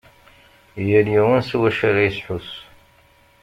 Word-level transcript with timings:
Yal 0.87 1.07
yiwen 1.13 1.41
s 1.49 1.51
wacu 1.59 1.83
ara 1.89 2.01
yesḥus. 2.07 2.49